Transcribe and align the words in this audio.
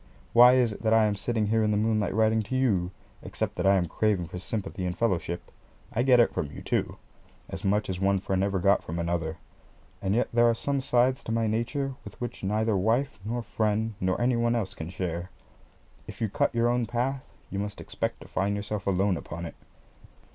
Why 0.33 0.53
is 0.53 0.73
it 0.73 0.81
that 0.81 0.95
I 0.95 1.05
am 1.05 1.13
sitting 1.13 1.45
here 1.45 1.63
in 1.63 1.69
the 1.69 1.77
moonlight 1.77 2.15
writing 2.15 2.41
to 2.41 2.55
you, 2.55 2.89
except 3.21 3.53
that 3.53 3.67
I 3.67 3.75
am 3.75 3.85
craving 3.85 4.25
for 4.29 4.39
sympathy 4.39 4.83
and 4.83 4.97
fellowship? 4.97 5.51
I 5.93 6.01
get 6.01 6.19
it 6.19 6.33
from 6.33 6.49
you, 6.51 6.63
too 6.63 6.97
as 7.49 7.63
much 7.63 7.87
as 7.87 7.99
one 7.99 8.17
friend 8.17 8.43
ever 8.43 8.57
got 8.57 8.81
from 8.83 8.97
another 8.97 9.37
and 10.01 10.15
yet 10.15 10.27
there 10.33 10.49
are 10.49 10.55
some 10.55 10.81
sides 10.81 11.23
to 11.25 11.31
my 11.31 11.45
nature 11.45 11.93
with 12.03 12.19
which 12.19 12.43
neither 12.43 12.75
wife 12.75 13.19
nor 13.23 13.43
friend 13.43 13.93
nor 14.01 14.19
any 14.19 14.35
one 14.35 14.55
else 14.55 14.73
can 14.73 14.89
share. 14.89 15.29
If 16.07 16.19
you 16.19 16.29
cut 16.29 16.55
your 16.55 16.67
own 16.67 16.87
path, 16.87 17.23
you 17.51 17.59
must 17.59 17.79
expect 17.79 18.21
to 18.21 18.27
find 18.27 18.55
yourself 18.55 18.87
alone 18.87 19.17
upon 19.17 19.45
it. 19.45 19.53